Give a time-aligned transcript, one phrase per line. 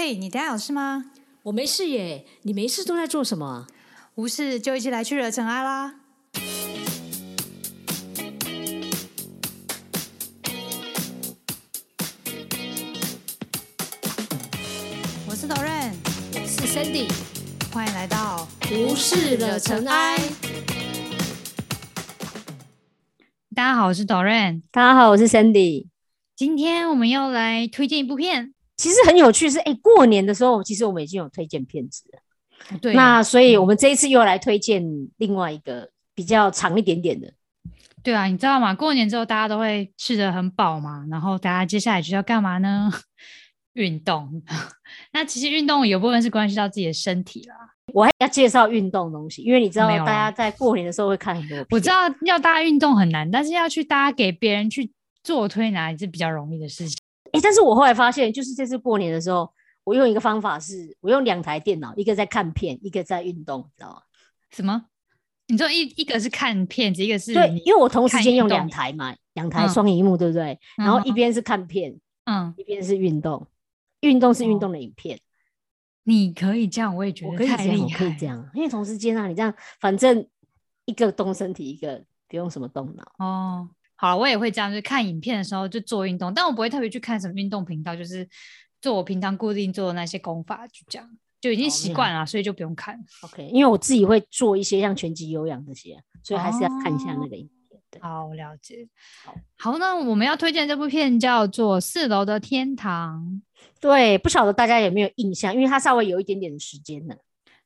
[0.00, 1.06] 嘿，你等下有事吗？
[1.42, 3.66] 我没事耶，你没事都在做什么啊？
[4.14, 5.96] 无事就一起来去惹尘埃啦！
[15.26, 15.90] 我是 Doran，
[16.32, 17.10] 我是 Sandy，
[17.72, 20.16] 欢迎来到无事惹尘埃。
[23.52, 25.88] 大家好，我是 Doran，大家好，我是 Sandy。
[26.36, 28.54] 今天我们要来推荐一部片。
[28.78, 32.78] 其实很有趣是，哎，过年的时候，其实我们已经有推荐片子了。
[32.80, 34.82] 对，那所以我们这一次又来推荐
[35.18, 37.32] 另外一个比较长一点点的。
[38.02, 38.72] 对啊，你知道吗？
[38.72, 42.90] 过年之后大家都会吃的很饱嘛，然后大家接下来就要干嘛呢？
[43.74, 44.42] 运动。
[45.12, 47.54] 那其实运动有部分是关系到自己的身体啦。
[47.92, 51.66] 我还要介绍运动东西，因为你知道，大家在过年的时候会看很多。
[51.70, 54.92] 我知道要大家运动很难，但是要去大家给别人去
[55.24, 56.96] 做推拿也是比较容易的事情。
[57.32, 59.52] 哎，但是我后来发现，就是这次过年的时候，
[59.84, 64.02] 我用一个方法是，我用两台电脑，一个在看片，一个在运动，知道吗？
[64.50, 64.86] 什么？
[65.46, 70.58] 你说一一个是看片子，一个是对，因为我同时间用两台嘛，两台双荧幕，对不对？
[70.76, 73.46] 然后一边是看片，嗯，一边是运动，
[74.00, 75.18] 运动是运动的影片。
[76.04, 80.26] 你可以这样，我也觉得太厉害，可以这样，因为同时间啊，你这样，反正
[80.84, 83.70] 一个动身体，一个不用什么动脑哦。
[84.00, 88.26] 好，我也会这样，就看影片的时候就做运动，但我不会特别去看什么运动频道，就是
[88.80, 91.10] 做我平常固定做的那些功法，就这样
[91.40, 92.96] 就已经习惯了，所以就不用看。
[93.22, 98.00] OK，因为我自己会做一些像拳击、有氧这些，所以还是要看一下那个影片。
[98.00, 98.86] 好，我了解。
[99.24, 103.42] 好，好，那我们要推荐这部片叫做《四楼的天堂》。
[103.80, 107.16] 对，不晓得大家有没有印象，因为它稍微有一点点的时间了。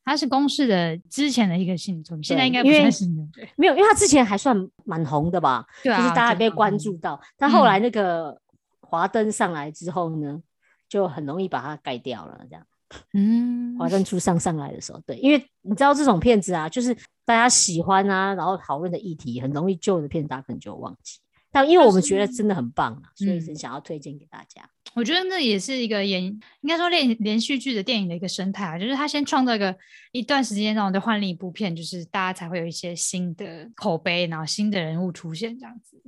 [0.04, 3.22] 它是公式的之前的一个新作，现在应该不算新的。
[3.56, 7.20] 没有，因为他之前还算蛮红的吧，对啊，就是大家被关注到。
[7.38, 8.36] 但后来那个
[8.80, 10.40] 华灯上来之后呢，
[10.88, 12.40] 就很容易把它盖掉了。
[12.50, 12.66] 这样，
[13.14, 16.92] 嗯，华灯初上上来的时候，对，因为你知道这种片子啊，就是
[17.24, 21.20] 大家喜欢啊，然后讨论的议题很容易旧的片子，大家可能就忘记。
[21.54, 24.66] 但因为我们觉得真的很棒啊，所以很想要推荐给大家。
[24.94, 29.76] 我觉得那也是一个演，应该说连连续剧的电影的一个生态啊，就是他先创造一个
[30.12, 36.02] 一段时间，然后再换另一部片，就是大家才会有一些新的口碑，然后新的人物出现这样子。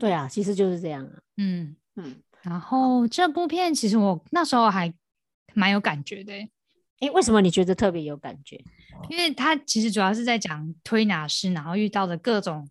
[0.00, 1.12] 对啊，其实就是这样啊。
[1.36, 2.16] 嗯嗯。
[2.42, 4.92] 然后这部片其实我那时候还
[5.54, 6.32] 蛮有感觉的。
[7.00, 8.60] 哎，为什么你觉得特别有感觉？
[9.08, 12.68] 因为他其实主要是在讲推拿师，然后遇到的各种。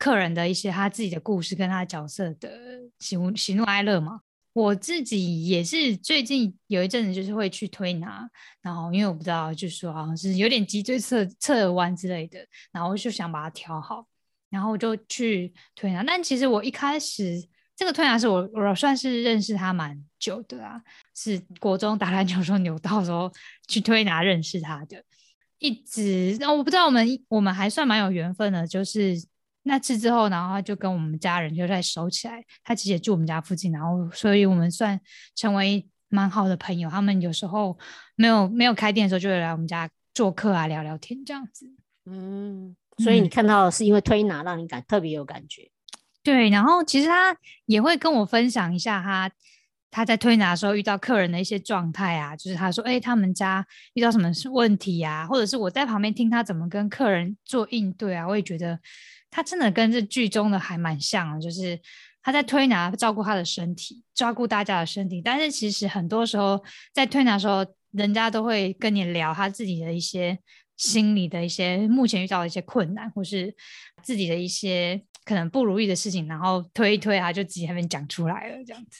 [0.00, 2.50] 客人的一些他自己的故事跟他角色的
[3.00, 4.20] 喜喜怒哀乐嘛，
[4.54, 8.26] 我自己也是最近有一阵子就是会去推拿，
[8.62, 12.38] 然后因为我不知道就是说好像是有点脊椎侧侧弯之类的，
[12.72, 14.06] 然后就想把它调好，
[14.48, 16.02] 然后就去推拿。
[16.02, 17.46] 但其实我一开始
[17.76, 20.80] 这个推拿是我我算是认识他蛮久的啊，
[21.14, 23.30] 是国中打篮球时候扭到时候
[23.68, 25.04] 去推拿认识他的，
[25.58, 29.22] 一直那我不知道我们我们还算蛮有缘分的，就是。
[29.62, 32.42] 那次之后，然后他就跟我们家人就在熟起来。
[32.64, 34.98] 他其实也住我们家附近，然后所以我们算
[35.36, 36.88] 成为蛮好的朋友。
[36.88, 37.78] 他们有时候
[38.16, 41.66] 没有没有开店的时候，就会来我们家做客啊，聊聊天这样子。
[42.06, 45.70] 嗯，所以你看到是因为推拿让你感特别有感觉。
[46.22, 49.30] 对，然后其实他也会跟我分享一下他
[49.90, 58.80] 他在推拿的时候遇到客人的一些状态啊，就是他说，哎，他们家遇到什么问题啊，或者是我在旁边听他怎么跟客人做应对啊，我也觉得。
[59.30, 61.80] 他真的跟这剧中的还蛮像，就是
[62.22, 65.22] 他在推拿照顾他的身体，照顾大家的身体。
[65.22, 70.38] 但是其实很多时候在推拿的时候，人家都会跟你聊他自己的一些
[70.76, 73.54] 心理的一些目前遇到的一些困难，或是
[74.02, 78.98] 自己的一些可能不如意的事情，然后推一推，他就自己那边讲出来了这样子。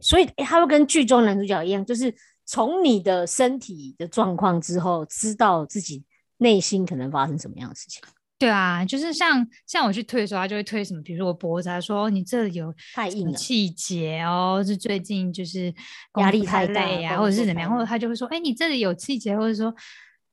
[0.00, 2.12] 所以他会跟剧中男主角一样，就是
[2.44, 6.04] 从你的身体的状况之后，知道自己
[6.38, 8.02] 内心可能发生什么样的事情。
[8.36, 15.72] 对啊，就是像像我去推的时候，他就会推什么，比如说我脖子，他说你这里有太硬气节哦，是最近就是
[16.18, 19.74] 压力太大呀，或者是怎么样，或者他就会说，哎，你这里有气节，或者说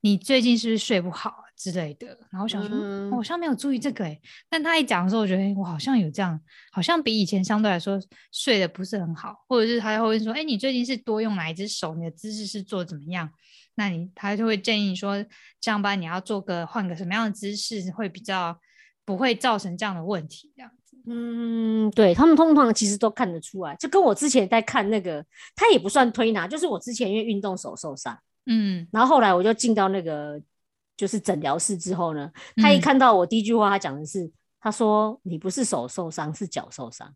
[0.02, 2.08] 你最近是不是睡不好之类的。
[2.32, 2.78] 然后我想说，
[3.12, 4.20] 我好像没有注意这个哎，
[4.50, 6.38] 但他一讲的时候，我觉得我好像有这样，
[6.72, 8.00] 好像比以前相对来说
[8.32, 13.30] 睡得不是很好，或者是他会说，哎，你最近是多用哪一只手，你的姿势是做怎么样？
[13.76, 15.24] 那你他就会建议你说，
[15.60, 18.60] 这样吧，你要做个换个什么样的姿势会比较
[19.06, 20.98] 不会造成这样的问题，这样子。
[21.08, 25.26] 嗯，对他们通常其实都看得出来，就跟我之前在看那个，
[25.56, 28.16] 他也不算推拿，就是我之前因为运动手受伤，
[28.46, 30.40] 嗯，然后后来我就进到那个
[30.96, 37.12] 就是诊疗室之后呢，他一看到我第一句话，他讲的是，他说你不是手受伤，是脚受伤。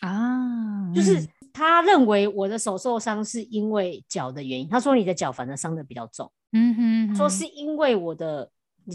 [0.00, 4.68] 啊，就是他认为我的手受伤是因为脚的原因。
[4.68, 8.50] 他说你的脚反而伤的比较重，嗯哼，说是因为我的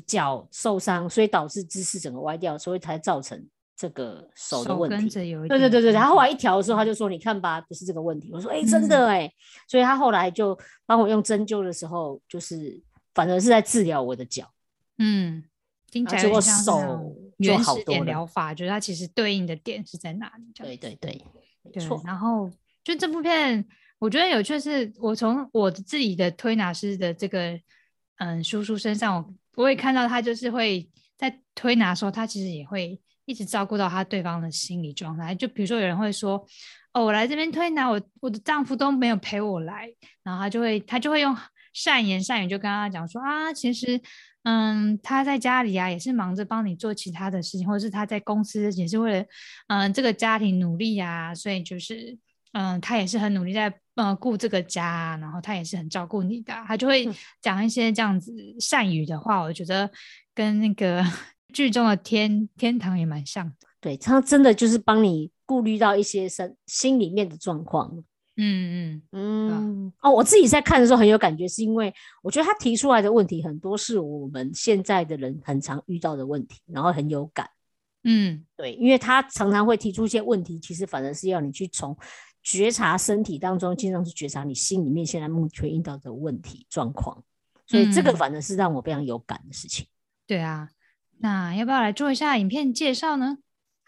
[0.06, 5.10] 脚受伤，所以导致姿势整个歪掉，所以才造成这个手的问题。
[5.10, 8.32] 对对对对，他后来一调的时候，他就说你看吧，不是这个问题。
[8.34, 9.32] 我说哎，真的哎，
[9.68, 12.82] 所以他后来就帮我用针灸的时候，就是
[13.14, 14.50] 反而是在治疗我的脚。
[14.98, 15.44] 嗯，
[15.92, 20.52] 听起来就像手原始点疗法，就是它其实对应的点是在哪里？
[20.56, 21.24] 对对对。
[21.74, 22.50] 对，然后
[22.84, 23.66] 就这部片，
[24.00, 27.60] 我觉得有趣是，我从我自己的推拿师的这个
[28.18, 35.34] 嗯叔叔身上，我也看到他就是会在推拿的时候，他其实也会一直照顾到他对方的心理状态。
[35.36, 36.46] 就比如说有人会说，
[36.94, 39.88] 哦，我来这边推拿，我我的丈夫都没有陪我来，
[40.24, 41.36] 然后他就会他就会用
[41.74, 44.02] 善言善语就跟他讲说啊，其实。
[44.50, 49.26] 嗯，他在家里啊，也是忙着帮你做其他的事情，或者是他在公司也是为了
[49.68, 52.18] 嗯这个家庭努力呀，所以就是
[52.54, 57.10] 嗯他也是很努力在呃顾这个家，然后他也是很照顾你的，他就会
[57.42, 59.92] 讲一些这样子善语的话，我觉得
[60.34, 61.04] 跟那个
[61.54, 63.68] 剧中的天天堂也蛮像的。
[63.82, 68.02] 对他真的就是帮你顾虑到一些身心里面的状况。
[68.40, 77.50] 嗯嗯嗯哦，我自己在看的时候很有感觉，是因为我觉得他提出来的问题很多是我们现在的人很常遇到的问题，然后很有感。
[78.04, 81.98] 嗯，对，因为他常常会提出一些问题，其实反而是要你去从
[82.44, 87.24] 觉察身体当中，尽量去觉察你心里面现在目前遇到的问题状况，
[87.66, 89.88] 所以这个反正是让我非常有感的事情。
[90.26, 90.70] 对啊，
[91.18, 93.40] 那要不要来做一下影片介绍呢？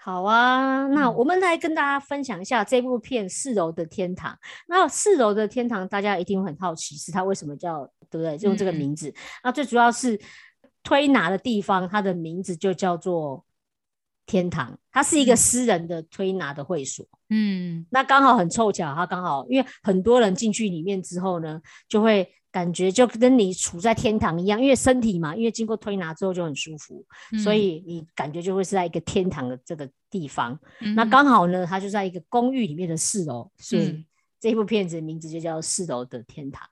[0.10, 4.34] 好啊，那我们来跟大家分享一下这部片《四楼的天堂》。
[4.68, 8.36] 那四楼的天堂，大家一定会很好奇，是它为什么叫对不对？
[8.38, 9.14] 用这个名字。
[9.44, 10.20] 那最主要是
[10.82, 13.46] 推拿的地方，它的名字就叫做
[14.30, 14.78] 天堂。
[14.92, 17.04] 它是一个私人的推拿的会所。
[17.30, 22.32] 嗯，那刚好很凑巧，它刚好因为很多人进去里面之后呢，就会。
[22.52, 27.06] 感觉就跟你处在天堂一样，因为身体嘛，因为经过推拿之后就很舒服，
[27.44, 30.60] 所以你感觉就会是在一个天堂的这个地方。
[30.96, 34.04] 那刚好呢，它就在一个公寓里面的四楼，所以
[34.40, 36.66] 这部片子名字就叫《四楼的天堂》。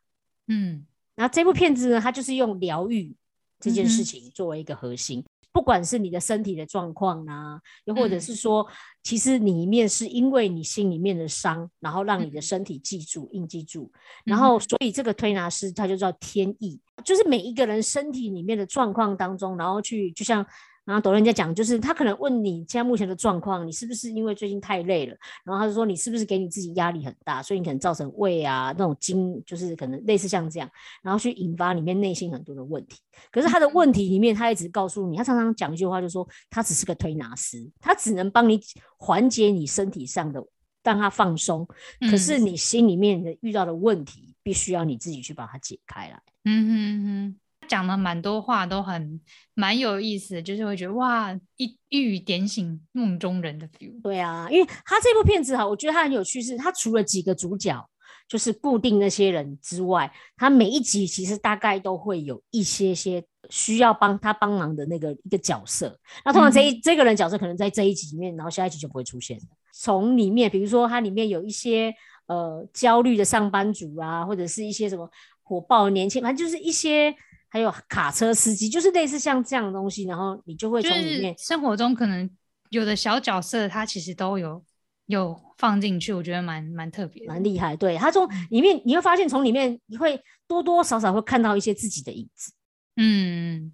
[0.48, 0.84] 嗯，
[1.16, 3.16] 那这部片子呢，它就是用疗愈
[3.60, 5.24] 这件事情作为一个核心。
[5.58, 8.64] 不管是你的身体的状况啊，又或者是说，
[9.02, 13.92] 其实里面是因为你心里面的伤，然后让你的身体记住、印记住，
[14.24, 20.46] 然后所以这个推拿师他就叫天意，就是每一个人身体里面的状况当中，然后去就像。
[20.88, 25.14] 然后抖人家讲，就是他可能问你现在目前的状况，你是不是因为最近太累了？
[25.44, 30.70] 然后他就说你是不是给你自己压力很大，所以你可能造成胃啊那种经，就是可能类似像这样，
[31.04, 33.00] 然后去引发里面内心很多的问题。
[33.30, 38.58] 可是他的问题里面，他一直告诉你，他常常讲一句话，就说他只是个推拿师，他只能帮你
[38.96, 40.42] 缓解你身体上的，
[40.84, 41.68] 让他放松。
[42.10, 46.22] 可是你心里面的遇到的问题，必须要你自己去把它解开来。
[46.46, 47.40] 嗯哼哼。
[47.68, 49.20] 讲了蛮多话，都很
[49.54, 54.02] 蛮有意思的，就是会觉得哇，一一语点醒梦中人的 feel。
[54.02, 57.88] 对啊，因为他这部片子哈，我觉得他很有趣，是他除了几个主角
[58.28, 65.98] 就是固定那些人之外，他每一集其实大概都会有一些些需要帮他帮忙的那个一个角色。
[66.26, 69.40] 那通常这一这个人角色可能在这一集里面，然后下一集就不会出现
[69.74, 71.94] 从里面，比如说它里面有一些
[72.28, 75.10] 呃焦虑的上班族啊，或者是一些什么
[75.44, 77.16] 火爆年轻，反正就是一些。
[77.50, 82.30] 还有卡车司机，就是类似像这样的东西，然后你就会从里面生活中可能
[82.70, 84.64] 有的小角色，他其实都有
[85.06, 87.76] 有放进去，我觉得蛮蛮特别，蛮厉害。
[87.76, 92.52] 对他从里面你会发现，从里面你会多多少少会看到一些自己的影子。
[92.98, 93.72] 嗯，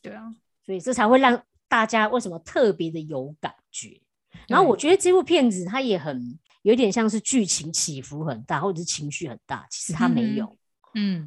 [0.00, 0.34] 对啊，
[0.66, 4.00] 所以这才会让大家为什么特别的有感觉。
[4.48, 10.46] 然后我觉得这部片子它也很有点像是剧情起伏很大，或者是情绪很大，其实它没有。
[10.46, 10.58] 嗯，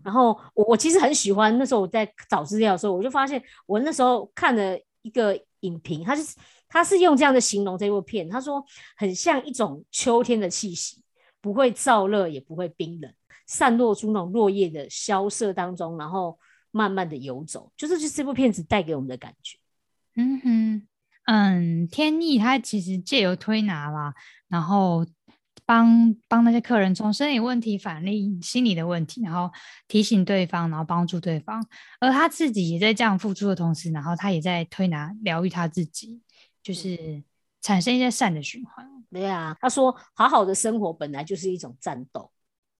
[0.04, 6.36] 然后我我其实很喜欢，那时候我在找资料的时候，我就发现我那时候看了一个影评，他是
[6.68, 8.64] 他是用这样的形容这部片，他说
[8.96, 11.04] 很像一种秋天的气息，
[11.42, 13.12] 不会燥热也不会冰冷，
[13.48, 16.38] 散落出那种落叶的萧瑟当中，然后
[16.72, 19.58] 慢慢的游走，就是就这部片子带给我们的感觉。
[20.16, 20.88] 嗯哼，
[21.26, 24.14] 嗯，天意他其实借由推拿啦，
[24.48, 25.06] 然后。
[25.66, 29.52] 帮帮那些客人从生理问题反映心理的问题，然后
[29.88, 31.66] 提醒对方，然后帮助对方，
[32.00, 36.22] 而他自己也在这样付出的同时，然后他也在推拿疗愈他自己，
[36.62, 37.24] 就是
[37.62, 38.88] 产生一些善的循环。
[39.12, 42.30] 对啊，他说好好的生活本来就是一种战斗，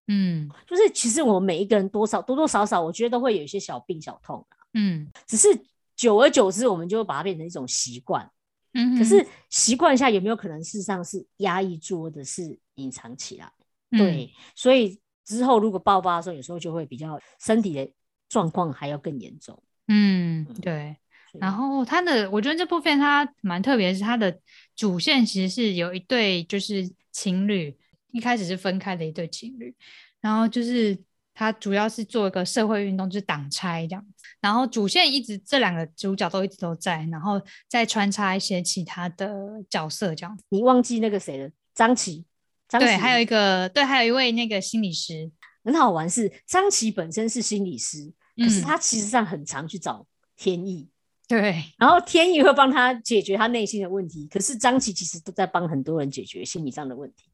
[0.06, 5.48] 嗯，就是其实我们每一个人多少多多少少，我觉得都会有一些小病小痛嗯，只是
[5.96, 8.30] 久而久之，我们就会把它变成一种习惯。
[8.74, 13.50] 嗯，可是习惯一下有没有可能事实上是压抑住，或者是隐藏起来？
[13.90, 17.88] 嗯对，所以之后如果爆发的时候，有时候就会比较身体的
[18.28, 19.62] 状况还要更严重。
[19.88, 20.96] 嗯，嗯对。
[21.38, 24.40] 然后他的，我觉得这部片它蛮特别，是它的
[24.74, 27.76] 主线其实是有一对就是情侣，
[28.10, 29.74] 一开始是分开的一对情侣，
[30.22, 30.96] 然后就是
[31.38, 34.24] 它主要是做一个社会运动，就是挡拆这样子。
[34.40, 37.38] 然后主线一直这两个主角都一直都在，然后
[37.68, 40.42] 再穿插一些其他的角色这样子。
[40.48, 41.50] 你忘记那个谁了？
[41.74, 42.24] 张琪，
[42.66, 45.30] 张对，琪还有一个对，还有一位那个心理师，
[45.62, 50.88] 很好玩是张琪本身是心理师，可是嗯他其实上很常去找天意，
[51.28, 57.28] 对，然后天意会帮他解决他内心的问题，可是张琪其实都在帮很多人解决心理上的问题。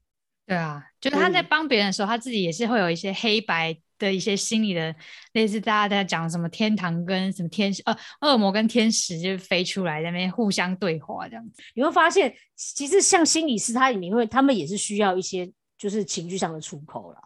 [0.45, 4.93] 对啊，就是他在嗯帮别人的时候，他自己也是会有一些黑白的一些心理的，
[5.31, 11.61] 类似大家在讲什么天堂跟什么天使，呃，恶魔跟天使就飞出来在那边互相对话这样子。
[11.73, 17.21] 你会发现，其实像心理师，他里面会，他们也是需要一些就是情绪上的出口啦。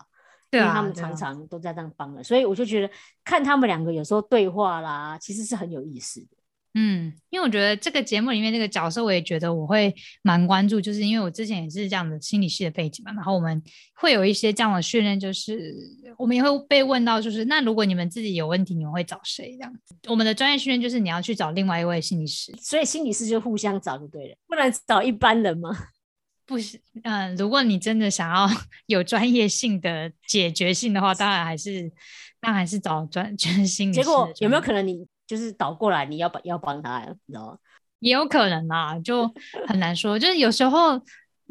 [0.49, 2.89] 对啊，因为他们常常都在这样帮人，所以我就觉得
[3.25, 6.36] 看他们两个有时候对话啦，其实是很有意思的。
[6.79, 9.91] 嗯，因为我觉得这个节目里面这个角色，我也觉得我会
[10.21, 13.59] 蛮关注，就是因为我之前也是这样的心理系的背景嘛，然后我们
[13.95, 15.73] 会有一些这样的训练，就是
[16.19, 19.57] 我们也会被问到，就是那如果你们自己有问题，你们会找谁？
[19.57, 25.75] 这样子，我们的专业训练就是你要去找另外一位心理师，所以心理师就互相找就对了，不能找一般人吗？
[26.45, 28.47] 不是，嗯、如果你真的想要
[28.85, 31.91] 有专业性的解决性的话，当然还是，
[32.39, 34.03] 当然还是找专就是心结。
[34.03, 37.57] 果有没有可能你就是倒过来，你要帮要帮他，你知道吗？
[37.99, 39.31] 也有可能啊，就
[39.67, 40.17] 很难说。
[40.17, 40.99] 就是有时候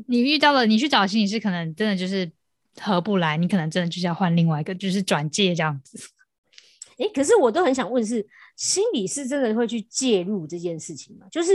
[0.07, 2.31] 你遇到了，你去找心理师，可能真的就是
[2.81, 5.99] 合不来，你可能真的就是要换另外一个，就是转介这样子。
[6.99, 11.27] 诶，可是我都很想问是，心理师真的会去介入这件事情吗？
[11.31, 11.55] 就是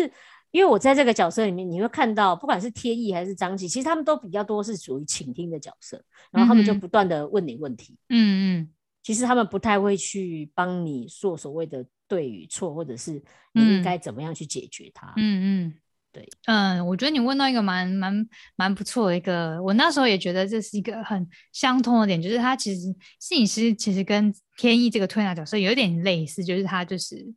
[0.51, 7.95] 因为我在这个角色里面，你会看到，不管是天意还是张琪，其实他们都比较多是属于倾听的角色，然后他们就不断的问你问题。
[8.09, 8.69] 嗯嗯
[9.03, 13.13] 其实他们不太会去帮你做所谓的对与错，或者是
[13.53, 13.83] 你应嗯。
[13.83, 15.13] 该怎么样去解决它。
[15.17, 15.73] 嗯嗯，
[16.11, 22.81] 对，嗯，我觉得你问到一个蛮蛮蛮不错的一个，我那时候也觉得这是一个很相通的点，就是他其实
[23.19, 27.33] 摄影师其实跟天意这个推拿角色有一点类似，就是他就是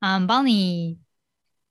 [0.00, 0.98] 嗯帮你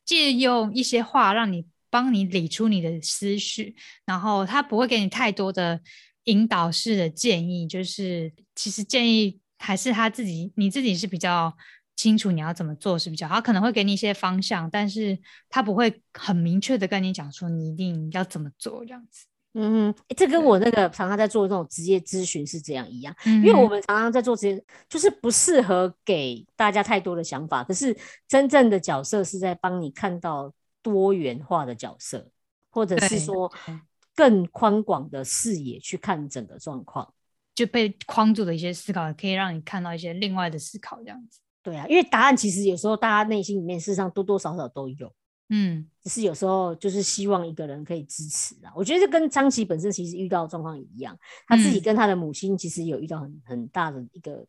[0.05, 3.75] 借用一些话，让你帮你理出你的思绪，
[4.05, 5.79] 然后他不会给你太多的
[6.25, 11.53] 引导式的建议，就是其实建议还是他自己你自己是比较
[11.95, 15.17] 清楚你要怎么做是比较好，他可能会给你一些方向，但是
[15.49, 19.25] 他不会很明确的跟你讲说你一定要怎么做这样子。
[19.55, 27.95] 嗯这跟我那个常常在做这种职业咨询是这样一样，嗯因为我们常常在做职业，就是不适合给大家太多的想法，可是
[28.27, 30.51] 真正的角色是在帮你看到
[30.81, 32.27] 多元化的角色，
[32.71, 33.79] 或者是说对
[34.15, 37.13] 更宽广的视野去看整个状况。
[37.55, 41.39] 就被框住的一些思考，可以让你看到一些另外的思考这样子。
[41.61, 45.13] 对啊，因为答案其实有时候大家内心里面事实上多多少少都有。
[45.49, 48.73] 嗯只是有时候就是希望一个人可以支持啊。
[48.75, 51.15] 我觉得这跟张琪本身其实遇到的状况一样，
[51.45, 54.43] 他自己嗯跟他的母亲其实有遇到很很大的一个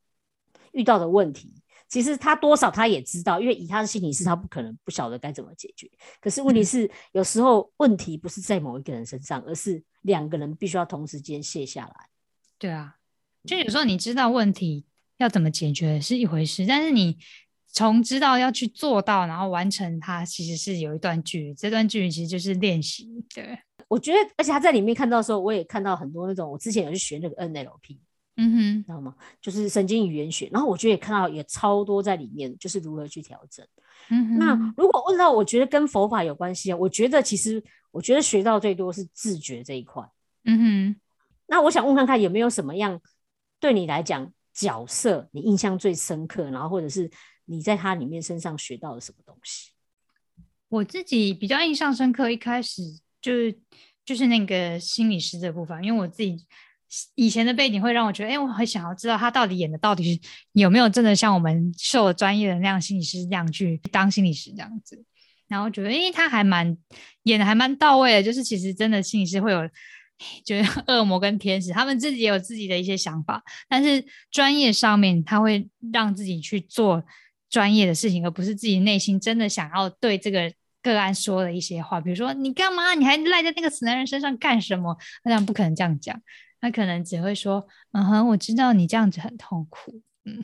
[0.72, 1.52] 遇到的问题。
[1.88, 5.88] 其实他多少他也知道，因为以他的心理师，他不可能不晓得该怎么解决。
[6.20, 11.94] 可是问题嗯是，有时候问题不是在某一个人身上，而是两个人必须要同时间卸下来。
[12.58, 12.96] 对啊，
[13.44, 14.86] 就有时候你知道问题
[15.18, 17.16] 要怎么解决是一回事，但是你
[17.68, 21.54] 从知道要去做到，然后完成它，其实是有一段距离。
[21.54, 23.08] 这段距离其实就是练习。
[23.34, 27.98] 对，我觉得，而且他在里面看到的时候，我也看到很多那种，我之前有去学那个 NLP，
[28.36, 29.14] 嗯哼，知道吗？
[29.40, 33.66] 就是神经语言学，然后我觉得也看到也超多在里面，就是如何去调整。
[34.08, 40.02] 嗯哼，那如果问到我觉得跟佛法有关系啊，我觉得其实我觉得学到最多是自觉这一块。
[40.44, 41.00] 嗯哼，
[41.46, 43.00] 那我想问看看有没有什么样
[43.60, 47.10] 对你来讲角色你印象最深刻，然后或者是
[47.44, 49.70] 你在他里面身上学到了什么东西？
[50.68, 52.82] 我自己比较印象深刻，一开始
[53.20, 53.58] 就是
[54.04, 56.44] 就是那个心理师这部分，因为我自己
[57.14, 60.20] 以前的背景会让我觉得，哎、我很想要知道他到底演的到底是
[60.52, 65.04] 有没有真的像我们受了专业的那样心理师那样去当心理师这样子，
[65.48, 66.76] 然后觉得，哎、他还蛮
[67.24, 69.68] 演的还蛮到位的，就是其实真的心理师会有。
[70.44, 77.02] 就是 恶魔跟天使，他们自己也有自己的一些想法，但是专业上面他会让自己去做
[77.50, 80.50] 专业的事情，而不是自己内心真的想要对这个
[80.80, 82.94] 个案说的一些话，比如说你干嘛？
[82.94, 84.96] 你还赖在那个死男人身上干什么？
[85.24, 86.18] 那当然不可能这样讲，
[86.64, 90.00] 他可能只会说：“嗯哼，我知道你这样子很痛苦。
[90.24, 90.42] 嗯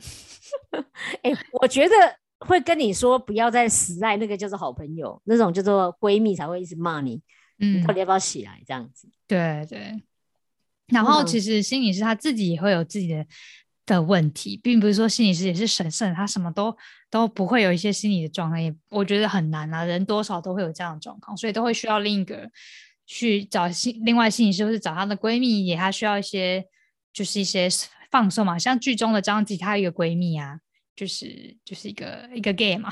[1.23, 1.95] 哎、我觉得
[2.37, 7.19] 会跟你说不要再死赖那个就是好朋友，那种叫做闺蜜才会一直骂你，”
[7.57, 9.09] 你嗯到，底要不要起来这样子？
[9.25, 9.99] 对对。
[10.89, 13.25] 然后嗯其实心理师他自己也会有自己的
[13.87, 16.77] 的问题，并不是说心理师也是神圣，他什么都
[17.09, 22.47] 都不会有一些心理的状态，也我觉得很难啊，人多少都会有这样的状况，所以都会需要另一个
[23.13, 26.65] 去找心另外心理师，或是找她的闺蜜，也她需要一些
[27.11, 27.67] 就是一些
[28.09, 30.61] 放松嘛，像剧中的张吉，她有一个闺蜜啊，
[30.95, 32.89] 就是就是一个一个 gay 嘛，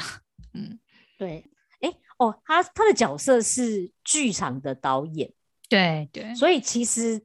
[0.54, 0.78] 嗯，
[1.18, 1.46] 对，
[1.80, 5.32] 哎哦，她她的角色是剧场的导演，
[5.70, 7.24] 对对，所以其实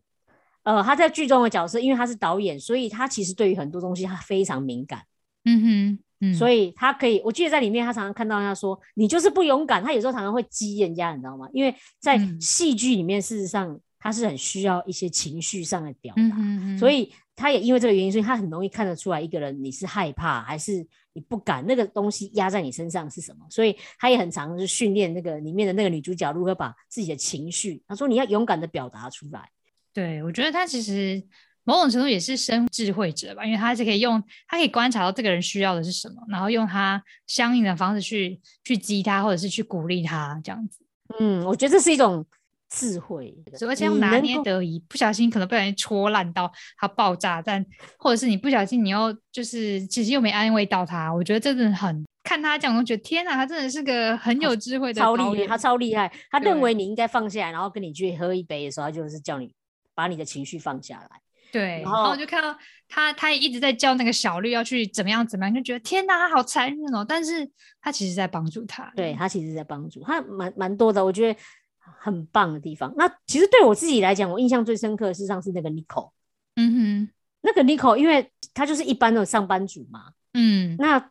[0.63, 5.03] 呃他在剧中的角色，因为他是导演，所以他其实对于很多东西他非常敏感。
[5.45, 5.99] 嗯哼，
[6.31, 11.49] 嗯，所以以他可以，我记得在里面，他常常看到他说你就是不勇敢，他有时候常常会激人家，你知道吗？
[11.53, 12.41] 因为在嗯。
[12.41, 29.49] 戏剧里面，事实上他是很需要一些情绪上的表达，嗯所以他也因为这个原因，所以他很容易看得出来一个人你是害怕还是你不敢，那个东西压在你身上是什么，所以他也很常是训练那个里面的那个女主角如何把自己的情绪，他说你要勇敢的表达出来，
[29.93, 31.23] 对，我觉得他其实
[31.65, 40.81] 某种程度也是生智慧者吧，因为他是可以用，他可以观察到这个人需要的是什么，然后用他相应的方式去去激他，或者是去鼓励他这样子。
[41.19, 42.25] 嗯，我觉得这是一种
[42.71, 47.65] 智慧，所以而且要拿捏得宜，不小心可能不小心戳烂到他爆炸，但
[47.99, 56.11] 或者是你不小心你又就是其实又没安慰到他，我觉得这真的很看他这样，我觉得天哪，他真的是个很有智慧的超厉害，他超厉害。
[56.31, 59.55] 他认为你应该放下来，然后跟你去喝一杯的时候，他就是叫你
[59.95, 61.21] 把你的情绪放下来。
[61.55, 62.59] 对，然然后后我就看到
[62.89, 67.07] 他，他也一直在叫那个小绿要去怎么样怎么样，就觉得天哪，他好残忍哦。
[67.09, 67.49] 但是
[67.81, 68.93] 他其实在帮助他。
[68.97, 71.39] 对他其实在帮助他蛮蛮多的，我觉得
[71.81, 72.93] 很棒的地方。
[72.97, 76.11] 那其实对我自己来讲，我印象最深刻的事实上是那个 Nico。
[76.57, 77.09] 嗯哼
[77.43, 81.11] 那个 Nico，因为他就是一般的上班族嘛，嗯，那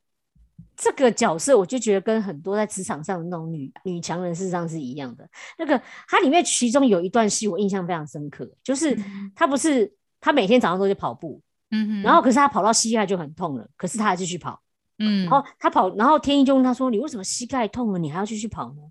[0.75, 5.25] 这个角色我就觉得跟很多在职场上的那种女女强人事实上是一样的。
[5.57, 14.61] 那个它里面其中有一段戏我印象非常深刻，就是嗯他不是他每天早上都去跑步，嗯哼，然后可是他跑到膝盖就很痛了，可是他还继续跑。
[14.99, 18.81] 嗯，然后他跑，然后天一就问他说：“你为什么膝盖痛了，你还要继续跑呢？”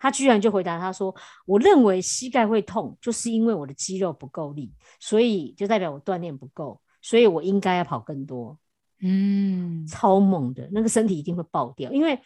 [0.00, 1.14] 他居然就回答他说
[1.46, 8.58] ：“我认为膝盖会痛，就是因为我的肌肉不够力，所以就代表我锻炼不够，所以我应该要跑更多。
[9.00, 12.18] 嗯，超猛的那个身体一定会爆掉，因为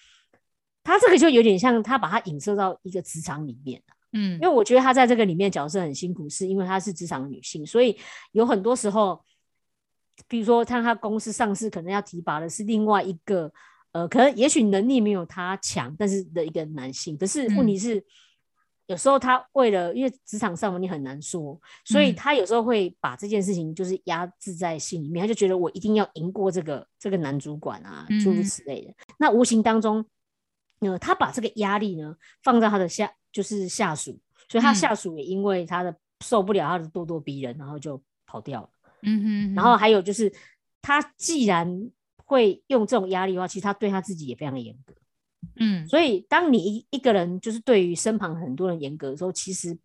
[0.83, 7.99] 他这个就有点像他把他影射到一个职场里面啊嗯，因为我觉得她在这个里面角色很辛苦，是因为她是职场女性，所以
[8.33, 9.23] 有很多时候，
[10.27, 13.53] 比如说像她公司上市，可能要提拔的是另外一个，
[13.93, 17.17] 呃，可能也许能力没有她强，但是的一个男性。
[17.17, 18.05] 可是问题是，
[18.87, 28.95] 有时候他为了因为职场上，你很难说，所以嗯他有时候会把这件事情就是压制在心里面，他就觉得我一定要赢过这个这个男主管啊，诸如嗯此类的。
[29.19, 30.03] 那无形当中，
[30.81, 38.69] 呃，他把这个压力呢放在他的下，就是下属，所以他嗯下属也因为他的受不了他的咄咄逼人，然后就跑掉了。
[39.03, 40.33] 嗯哼，然后还有就是，
[40.83, 44.93] 他既然会用这种压力的话，其实他对他自己也非常严格。
[45.55, 49.79] 嗯，所以，当你一一个人就是对于身旁很多人严格的时候，其实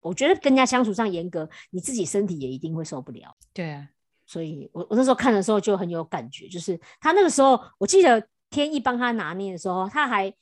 [0.00, 3.36] 我觉得跟人家相处上严格，你自己身体也一定会受不了。
[3.52, 3.88] 对啊，
[4.24, 10.32] 所以我我那时候看的时候就很有感觉，就是他那个时候，我记得天意帮他拿捏的时候，他还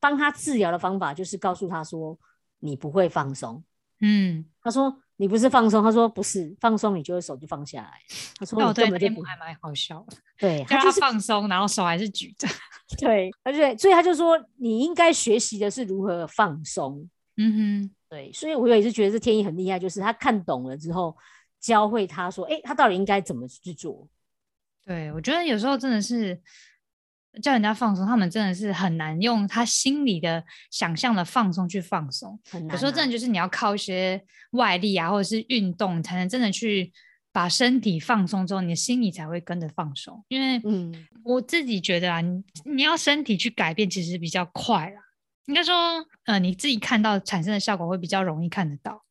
[0.00, 2.18] 帮他治疗的方法就是告诉他说，
[2.60, 3.62] 你不会放松。
[4.00, 7.92] 嗯，他说你不是放松，他说不是放松，你就会手就放下来。
[8.38, 12.46] 他说你那我对根本就不那一幕还蛮好笑的，对，叫他他就是放松，然后手还是举着，
[13.00, 17.08] 对，而且所以他就说你应该学习的是如何放松。
[17.36, 21.16] 嗯哼对，所以我也是觉得这天意很厉害，就是他看懂了之后，
[21.60, 23.94] 教会他说，哎、他到底应该怎么去做。
[23.94, 24.08] 哼，
[24.86, 26.40] 对我觉得有时候真的是
[27.38, 32.38] 叫人家放松，他们真的是很难用他心里的想象的放松去放松。
[32.70, 34.22] 有时候真的就是你要靠一些
[34.52, 36.92] 外力啊，或者是运动，才能真的去
[37.32, 40.24] 把身体放松之后，你的心里才会跟着放松。
[40.28, 45.00] 因为嗯我自己觉得啊，你你要身体去改变，其实比较快啦。
[45.46, 45.74] 应该说，
[46.24, 49.02] 呃，你自己看到产生的效果会比较容易看得到，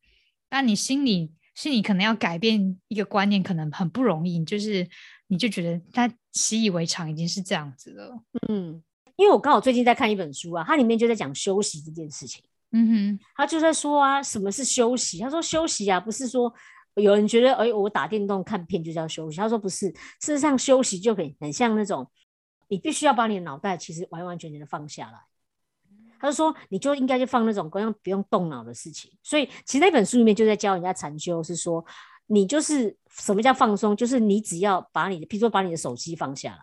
[0.50, 4.46] 但你心里心里可能要改变一个观念，可能很不容易。
[4.46, 4.88] 就是
[5.28, 8.18] 你就觉得他习以为常，已经是这样子了。
[8.50, 8.82] 嗯，
[9.16, 12.44] 因为我刚好最近在看一本书啊，它里面就在讲休息这件事情。
[12.72, 15.20] 嗯哼他就在说啊，什么是休息？
[15.20, 16.54] 他说休息啊，不是说
[16.96, 19.38] 有人觉得，哎，我打电动看片就叫休息。
[19.38, 19.88] 他说不是，
[20.20, 22.10] 事实上休息就可以很像那种，
[22.68, 25.20] 你必须要把你的脑袋其实完完全全的放下来。
[26.20, 29.12] 他就说，你就应该就放那种不用不用动脑的事情。
[29.24, 31.86] 所以其实那本书里面就在教人家禅修，是说
[32.28, 36.60] 你就是什么叫放松，就是你只要把你的，譬如说把你的手机放下来。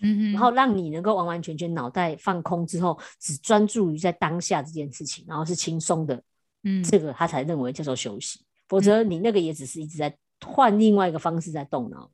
[0.00, 6.20] 哼，嗯，然后让你能够完完全全脑袋放空之后，只专注于在当下这件事情，然后是轻松的，
[6.64, 8.40] 嗯，这个他才认为叫做休息。
[8.68, 10.12] 否则你那个也只是一直在
[10.44, 12.10] 换另外一个方式在动脑。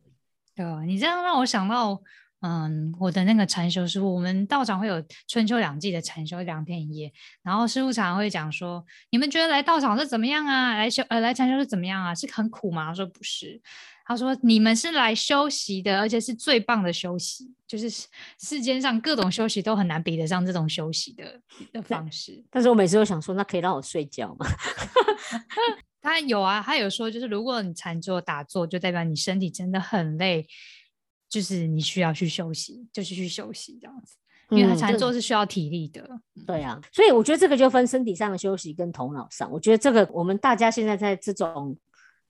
[0.55, 1.99] 对啊，你这样让我想到，
[2.41, 10.75] 嗯，我的那个禅修师傅，我们道场会有春秋两季的禅修两天一夜，然后师傅常常会讲说，你们觉得来道场是怎么样啊？
[10.75, 12.15] 来修呃来禅修是怎么样啊？
[12.15, 12.87] 是很苦吗？
[12.87, 13.61] 他说不是。
[14.11, 17.91] 他说：“你们是来休息的，而且是最棒的休息，就是
[18.41, 21.39] 世间上各种休息都很难比得上这种休息的
[21.75, 24.47] 的方式。”但是我每次都想说，那可以让我睡觉吗？
[26.01, 30.47] 他有啊，他有说，就是如果你禅坐打坐，就代表你身体真的很累，
[31.29, 34.17] 就是你需要去休息，就是去休息这样子。
[34.51, 36.09] 因为他禅坐是需要体力的。
[36.47, 39.51] 对啊，所以我觉得这个就分身体上的休息跟头脑上。
[39.51, 41.77] 我觉得这个我们大家现在在这种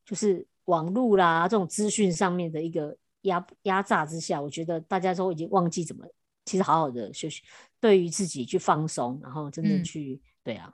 [0.05, 0.47] 就是。
[0.69, 6.05] 网络啦，这种资讯上面的一个压压榨之下，我觉得大家都已经忘记怎么
[6.45, 7.41] 其实好好的休息，
[7.81, 10.71] 对于自己去放松，然后真的去对啊。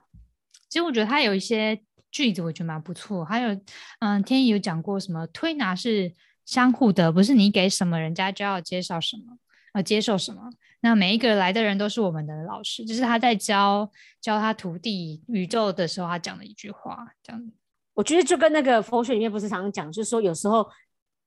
[0.68, 3.24] 其实我觉得他有一些句子，我觉得蛮不错。
[3.24, 3.60] 还有，
[4.00, 6.12] 嗯，天意有讲过什么推拿是
[6.44, 9.38] 相互的，不是你给什么，人家就要接受什么，
[9.72, 10.50] 呃，接受什么。
[10.80, 17.52] 那每一个来的人都是我们的老师，就是他在教教他徒弟宇宙的时候，他讲的一句话，这样。
[17.94, 20.68] 我觉得就跟那个佛学里面不是常常讲，就是说有时候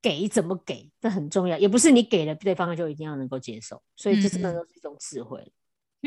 [0.01, 5.51] 给怎么给，这很重要，也不是你给了对方就一定要能够接受，所以这真的都是一种智慧。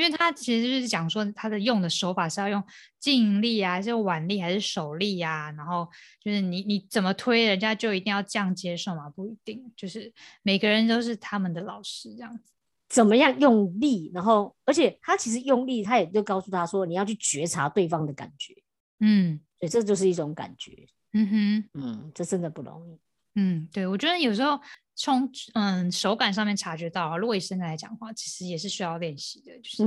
[0.00, 2.62] 因为他其实就是讲说，他的用的手法是要用
[2.98, 5.50] 劲力啊，还是腕力，还是手力啊？
[5.52, 5.88] 然后
[6.20, 9.10] 就是你你怎么推，人家就一定要这样接受嘛？
[9.10, 12.44] 不一定，就是每个人都是他们的老师这样子。
[12.88, 14.10] 怎么样用力？
[14.12, 18.54] 然后而且他其实用力，他也就告诉他说，你要去觉察对方的感觉。
[19.00, 19.40] 嗯。
[19.60, 20.88] 所以，这就是一种感觉。
[21.12, 22.98] 嗯哼，嗯，这真的不容易。
[23.34, 24.60] 嗯，对，我觉得有时候
[24.94, 29.84] 从嗯手感上面察觉到啊，如果以身来讲的话，其实也是需要练习的，就是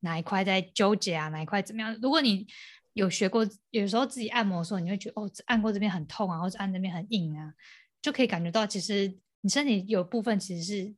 [0.00, 1.96] 哪一块在纠结啊，哪一块怎么样。
[2.00, 2.46] 如果你
[2.94, 7.52] 有学过，有时候自己按摩的时候，你会觉得哦，按过这边很痛啊，或者按那边很硬啊，
[8.00, 10.94] 就可以感觉到其实你身体有部分其实是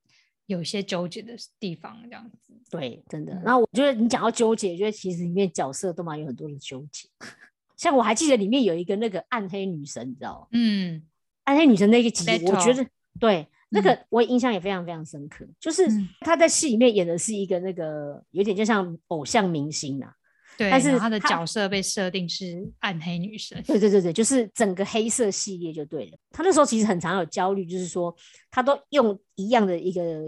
[0.46, 2.54] 有一些纠结的地方，这样子。
[2.70, 3.32] 对，真的。
[3.44, 7.08] 然后我觉得你讲到纠结，觉得其实里面角色都蛮有很多的纠结。
[7.76, 10.48] 像我还记得里面有一个那个暗黑女神，你知道吗？
[10.52, 11.02] 嗯，
[11.44, 12.86] 暗黑女神那个集，我觉得
[13.18, 15.46] 对那个我印象也非常非常深刻。
[15.58, 15.86] 就是
[16.20, 20.12] 她在戏里面演的是一个那个有点就像偶像明星啊，
[20.56, 23.62] 对，但是她的角色被设定是暗黑女神。
[23.66, 26.18] 对对对对，就是整个黑色系列就对了。
[26.30, 28.14] 她那时候其实很常有焦虑，就是说
[28.50, 30.26] 她都用一样的一个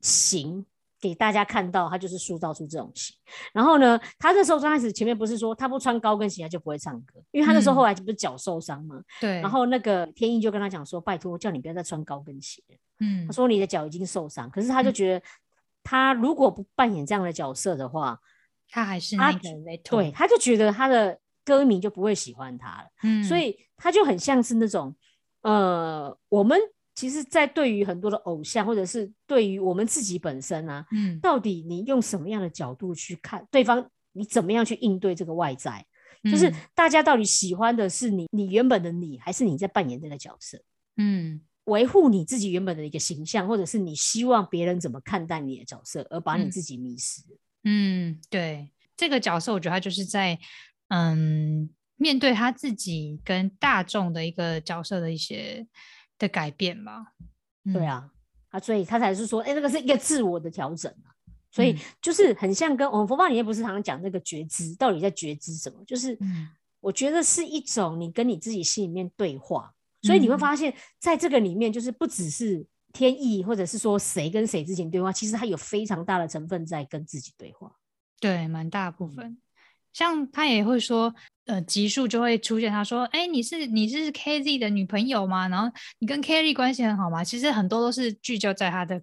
[0.00, 0.64] 型。
[1.00, 3.16] 给大家看到，他就是塑造出这种型。
[3.52, 9.02] 然后呢，他那时候刚开始前面不是说他不穿高跟鞋他就不会唱歌，因为他那时候后来就不是脚受伤嘛。
[9.18, 9.40] 对。
[9.40, 12.62] 然后那个天意就跟他讲说：“拜托，叫你不要再穿高跟鞋。”
[13.00, 13.26] 嗯。
[13.26, 15.26] 他说：“你的脚已经受伤。”可是他就觉得，
[15.82, 18.20] 他如果不扮演这样的角色的话，
[18.68, 19.38] 他还是那个
[19.82, 22.88] 对，他就觉得他的歌迷就不会喜欢他了。
[23.02, 23.24] 嗯。
[23.24, 24.94] 所以他就很像是那种，
[25.40, 26.58] 呃，我们。
[26.94, 33.88] 其实，在对于很多的偶像，或者是对于我们自己本身啊，嗯，到底你用什么样的角度去看对方？
[34.12, 35.86] 你怎么样去应对这个外在？
[36.24, 40.60] 就是大家到底喜欢的是你，你原本的你，还是你在扮演这个角色？
[40.96, 47.22] 嗯，维护你自己原本的一个形象，或者是你希望别人怎么看待你的角色，而把你自己迷失？
[47.64, 50.38] 嗯，对，这个角色，我觉得他就是在
[50.88, 55.66] 嗯面对他自己跟大众的一个角色的一些。
[56.20, 57.14] 的改变吧，
[57.72, 58.08] 对啊，
[58.50, 61.10] 啊，所以他才是说，哎，那个是一个自我的调整啊，
[61.50, 65.82] 所以就是很像跟我们佛法里面不是常常讲那个觉知，到底在觉知什么？
[65.84, 66.16] 就是
[66.80, 77.74] 我觉得是一种你跟你自己心里面对话，所以你会发现在这个里面，就是不只是天意，或者是说谁跟谁之间对话，其实它有非常大的成分在跟自己对话，
[78.20, 79.38] 对，蛮大部分。
[79.92, 81.12] 像他也会说，
[81.46, 82.70] 呃，集数就会出现。
[82.70, 85.48] 他说：“哎，你是你是 KZ 的女朋友吗？
[85.48, 89.02] 然后你跟 Kelly 关系很好吗？”其实很多都是聚焦在他的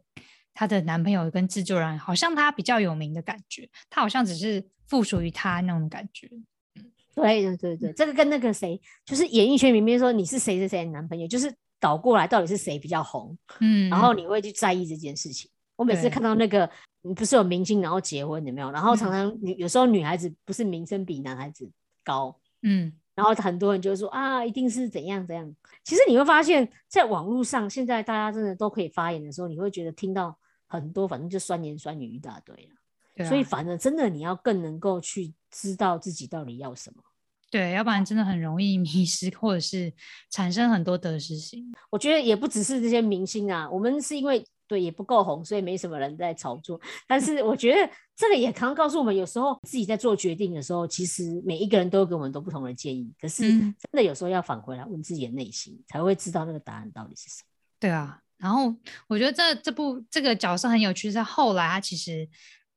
[0.53, 3.69] 他的男朋友跟制作人，好像他比较有名的感觉。
[3.89, 6.29] 他好像只是附属于他那种感觉。
[6.75, 13.37] 嗯，对对对对，这个跟那个谁，就是演艺圈里面说你是谁谁谁的男朋友，就是倒过来到底是谁比较红？
[13.59, 15.51] 嗯，然后你会去在意这件事情。
[15.75, 16.69] 我每次看到那个。
[17.03, 18.69] 你不是有明星然后结婚有没有？
[18.71, 21.69] 然后常常女有时候女孩子不是名声比男孩子
[22.03, 25.55] 高，嗯，然后很多人就说啊，一定是怎样怎样。
[25.83, 33.25] 其实你会发现在网络上，现在大家真的都可以发言的时候，你会觉得听到很多，反正就酸言酸语一大堆了。
[33.25, 37.01] 所以反而真的你要更能够去知道自己到底要什么。
[37.49, 39.93] 对，要不然真的很容易迷失，或者是
[40.29, 41.71] 产生很多得失心。
[41.89, 44.43] 我觉得也不只是这些明星啊，我们是因为。
[44.67, 46.79] 对，也不够红，所以没什么人在炒作。
[47.07, 53.11] 但是我觉得这个也常告诉我们，有时候自己在做决定的时候，其实每一个人都给我们都不同的建议。
[53.19, 57.47] 可是真的有时候要返回来问自己的内心，才会知道那个答案到底是什么。
[57.79, 58.75] 对啊，然后
[59.07, 62.27] 我觉得这这部这个角色很有趣，是后来他其实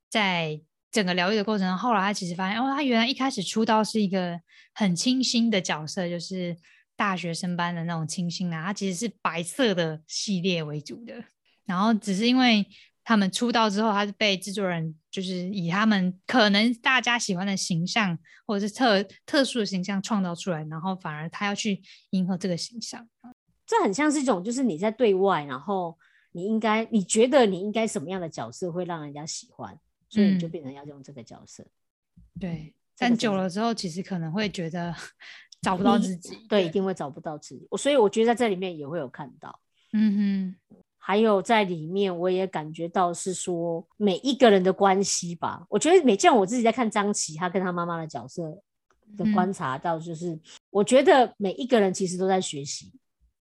[0.08, 0.60] 在
[0.92, 4.38] 整个疗愈的过程中，后来他其实发现，哦，他原来一开始出道是一个
[4.74, 6.56] 很清新的角色，就是
[6.96, 11.14] 大学生班的那种清新啊，他其实是白色的系列为主的。
[11.70, 12.66] 然后只是因为
[13.04, 21.80] 他们出道之后，他是被制作人就是以他们可能大家喜欢的形象或者是特特殊的形象创造出来，然后反而他要去
[22.10, 23.08] 迎合这个形象。
[23.64, 25.96] 这很像是一种，就是你在对外，然后
[26.32, 29.78] 你应该你觉得你应该什么样的角色会让人家喜欢，
[30.08, 31.64] 所以你就变成要用这个角色。
[32.40, 34.92] 对，但久了之后，其实可能会觉得
[35.62, 36.36] 找不到自己。
[36.48, 37.64] 对，一定会找不到自己。
[37.70, 39.60] 我所以我觉得在这里面也会有看到。
[39.92, 40.76] 嗯哼。
[41.02, 45.64] 还有在里面，我也感觉到是说每一个人的关系吧。
[45.70, 48.42] 我觉得每像我自己在看张琪，他跟他妈妈的角色
[49.16, 52.92] 的观察到，就是我觉得每一个人其实都在学习。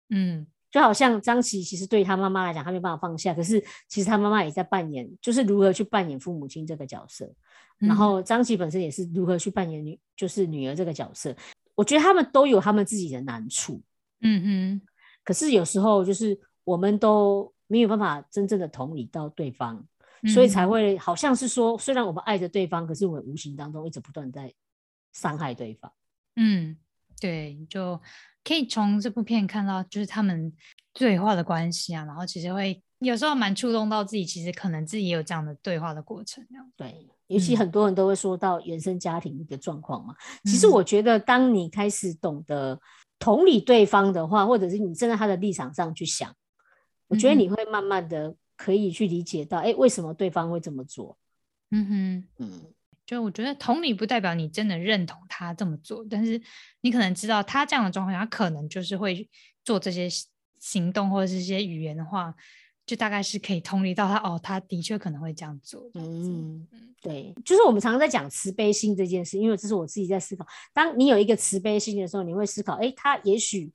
[0.09, 7.29] 嗯，就好像张琪其实对他妈妈来讲，他没办法放下，可是其实他妈妈也在扮演，就是如何去扮演父母亲这个角色。
[7.77, 11.35] 然后张琪本身也是如何去扮演女，就是女儿这个角色。
[11.75, 13.81] 我觉得他们都有他们自己的难处。
[14.21, 14.81] 嗯嗯，
[15.23, 16.39] 可是有时候就是。
[16.71, 19.85] 我们都没有办法真正的同理到对方，
[20.33, 24.53] 所以才会好像是说，虽然我们爱着对方，可是我们无形当中一直不断在
[25.11, 25.91] 伤害对方。
[26.37, 26.77] 嗯，
[27.19, 27.99] 对，就
[28.43, 30.53] 可以从这部片看到，就是他们
[30.93, 36.45] 对话的关系啊，然后其实会有时候蛮触动到自己，其实可能自己也有这样的对话的过程。
[36.77, 40.15] 对，尤其很多人都会说到原生家庭的状况嘛。
[40.45, 42.79] 其实我觉得，当你开始懂得
[43.19, 46.33] 同理对方的话，或者是你站在他的立场上去想。
[47.11, 51.17] 我觉得你会慢慢的可以去理解到，哎，为什么对方会这么做？
[51.71, 52.61] 嗯哼，嗯，
[53.05, 56.41] 就我觉得同理不代表你真的认同他这么做，但是
[56.79, 59.29] 你可能知道他这样的状况下，他可能就是会
[59.65, 60.07] 做这些
[60.59, 62.33] 行动或者是一些语言的话，
[62.85, 65.91] 就大概是可以同理到他哦，他的确可能会这样做。
[65.95, 73.69] 嗯嗯，对，就是我们常常在讲慈悲心这件事，因为这是我自己在思考，当你有一个慈悲心的时候，你会思考，哎，他也许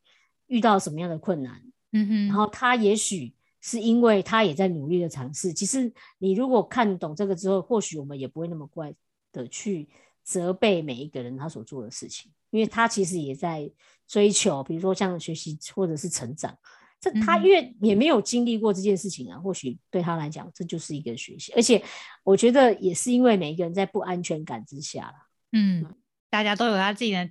[0.47, 1.61] 遇到什么样的困难。
[2.05, 5.53] 嗯哼，然后他也许是因为他也在努力的尝试。
[5.53, 8.95] 其实你如果看懂这个之后，或许我们也不会那么怪
[9.33, 9.89] 的去
[10.23, 13.71] 责备每一个人他所做的事情，因为他其实也在
[14.07, 16.57] 追求，比如说像学习或者是成长。
[16.99, 21.53] 这他因为也没有经历过这件事情啊，或许对他来讲这就是一个学习。
[21.53, 21.83] 而且
[22.25, 25.15] 我觉得也是因为每一个人在不安全感之下了，
[25.53, 25.85] 嗯，
[26.31, 27.31] 大家都有他自己的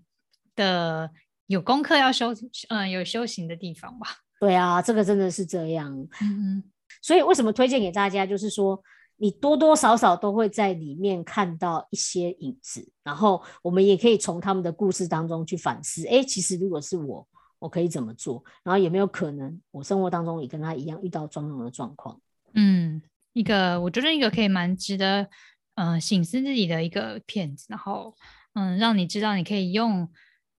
[0.56, 1.12] 的
[1.48, 2.28] 有功课要修，
[2.70, 4.08] 嗯，有修行的地方吧。
[4.46, 5.92] 对啊，这个真的是这样。
[5.92, 6.64] 嗯嗯
[7.02, 8.28] 所以为什么推荐给大家？
[8.28, 8.80] 就是说，
[9.18, 16.06] 你多多少少都会在里面看到一些影子，然后我们也可以从他们的故事当中去反思。
[16.08, 17.28] 哎，其实如果是我，
[17.58, 18.44] 我可以怎么做？
[18.64, 22.22] 然后有没有可能，我生活当中也跟他一样遇到相同的状况？
[22.54, 23.02] 嗯，
[23.34, 25.28] 一个我觉得一个可以蛮值得，
[25.74, 28.16] 呃，醒思自己的一个片子，然后，
[28.54, 30.08] 嗯，让你知道你可以用。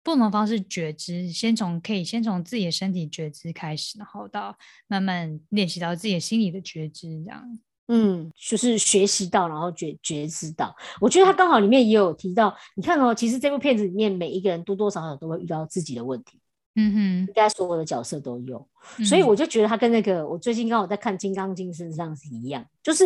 [0.07, 7.59] 不同方式觉知，先从可以先从自己的身体觉知开始，然后到慢慢练习到自己的心理的觉知，这样。
[7.89, 10.75] 嗯，就是学习到，然后觉觉知到。
[11.01, 16.39] 我觉得他刚好里面也有提到，你看哦，其实这部片子里面每一个人多多少少都会遇到自己的问题。
[16.77, 18.65] 嗯哼，应该所有的角色都有，
[19.05, 23.05] 所以我就觉得他跟那个我最近刚好在看《金刚经》身上是一样，就是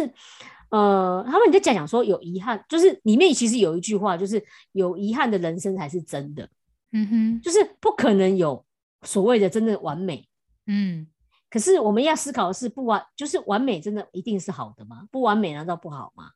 [0.70, 6.46] 呃，他们在讲讲说有遗憾，就是里面其实有一句话，就是有遗憾的人生才是真的。
[6.92, 8.64] 嗯哼，就是不可能有
[9.02, 10.28] 所谓的真的完美，
[10.66, 11.06] 嗯，
[11.48, 15.06] 可是我们要思考的是不完，就是完美真的一定是好的吗？
[15.10, 16.30] 不完美难道不好吗？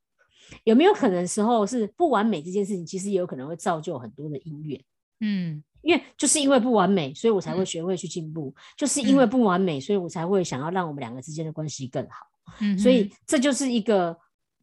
[0.62, 4.80] 有没有可能时候是不完美这件事情，其实也有可能会造就很多的姻缘，
[5.20, 12.26] 嗯，因为就是因为不完美，所以我才会学会去进步，就是因为不完美，所以我才会想要让我们两个之间的关系更好，
[12.60, 14.16] 嗯，所以这就是一个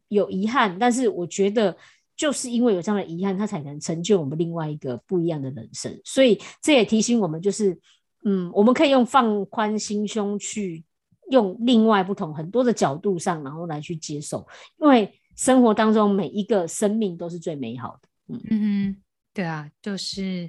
[0.08, 1.76] 有遗憾，但是我觉得。
[2.22, 6.00] 就是因为有这样的遗憾，他才能成就我们另外一个不一样的人生。
[6.04, 7.76] 所以这也提醒我们，就是
[8.24, 10.84] 嗯，我们可以用放宽心胸去
[11.32, 14.46] 用另外不同很多的角度上，然后来去接受，
[14.80, 18.08] 因为生活当中每一个生命都是最美好的。
[18.28, 18.96] 嗯嗯。
[19.34, 20.48] 对啊，就是，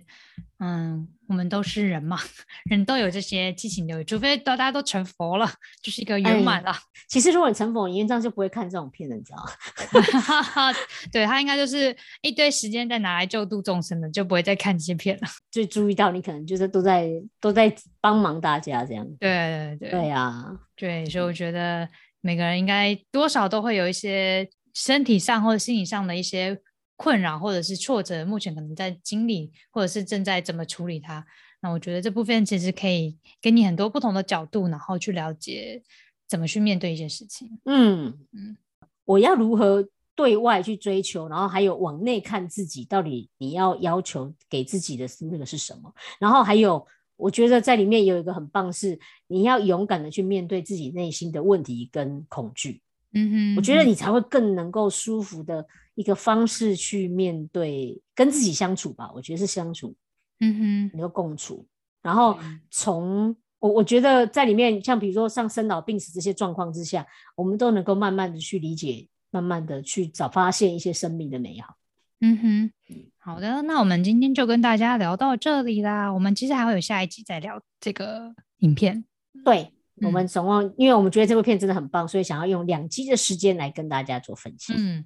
[0.63, 2.17] 嗯，我们都是人嘛，
[2.71, 6.73] 人都有这些激情的，除非大家都成佛了，就是一个圆满了。
[7.09, 10.71] 其实如果你成佛，你原上就不会看这种片了，你知道吗？
[11.11, 15.27] 对他应该就是一堆时间在拿来救度众生的，就不会再看这些片了。
[15.51, 17.09] 就注意到你可能就是都在
[17.41, 19.05] 都在帮忙大家这样。
[19.19, 20.45] 对对对，对啊，
[20.77, 21.85] 对，所以我觉得
[22.21, 26.57] 每个人应该多少都会有一些身体上或者心理上的一些
[26.95, 31.25] 困扰或者是挫折，目前可能在经历或者是正在怎么处理它。
[31.61, 35.81] 那我觉得这部分其实可以给你很多不同的角度，然后去了解
[36.27, 37.59] 怎么去面对一些事情。
[37.65, 38.57] 嗯嗯，
[39.05, 45.93] 我要如何对外去追求，然后还有往内看自己，到底你要要求给自己的那个是什么？
[46.19, 46.85] 然后还有。
[47.15, 52.81] 我觉得在里面有一个很棒，是你要勇敢的去面对自己内心的问题跟恐惧。
[53.13, 59.11] 嗯哼，我觉得你才会更能够舒服的一个方式去面对跟自己相处吧。
[59.13, 59.95] 我觉得是相处，
[60.39, 61.65] 嗯哼，能够共处。
[62.01, 62.37] 然后
[62.69, 71.75] 从我我觉得在里面，像比如说像生老病死这些状况之下，我们都能够慢慢的去理解，慢慢的去找发现一些生命的美好。
[72.19, 72.71] 嗯哼，
[73.19, 76.11] 好的，那我们今天就跟大家聊到这里啦。
[76.13, 79.03] 我们其实还会有下一集再聊这个影片。
[79.43, 84.73] 对，我们总共，因为我们觉得这部片真的很棒，所以想要用两集的时间来跟大家做分析。
[84.75, 85.03] 嗯，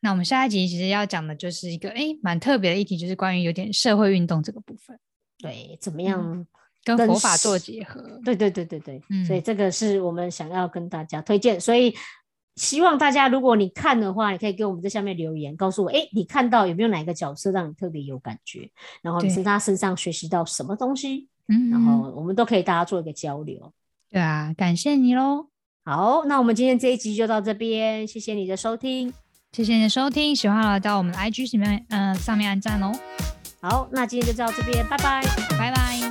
[0.00, 4.98] 那我们下一集其实要讲的就是一个哎蛮特别的议题，就是关于有点社会运动这个部分。
[5.38, 6.46] 对，怎么样
[6.84, 8.20] 跟佛法做结合？
[8.24, 11.94] 对对对对对，所以这个是我们想要跟大家推荐，所以。
[12.56, 18.68] 希望大家，如果你看的话，你可以给我们在下面留言，告诉我，哎，你看到有没有哪一个角色让你特别有感觉？
[19.00, 21.28] 然后你从他身上学习到什么东西？
[21.48, 23.72] 嗯，然后我们都可以大家做一个交流。
[24.10, 25.46] 对啊，感谢你喽。
[25.84, 29.10] 好，那我们今天这一集就到这边，谢谢你的收听，
[29.52, 32.92] 谢谢你的收听，喜欢的到我们的 IG 上面，嗯，上面按赞哦。
[33.60, 35.22] 好，那今天就到这边，拜拜，
[35.58, 36.09] 拜拜。